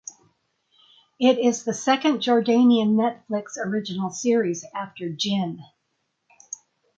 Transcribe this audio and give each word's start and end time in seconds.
It 1.19 1.37
is 1.37 1.63
the 1.63 1.75
second 1.75 2.21
Jordanian 2.21 2.95
Netflix 2.95 3.55
original 3.63 4.09
series 4.09 4.65
after 4.73 5.09
"Jinn". 5.09 5.59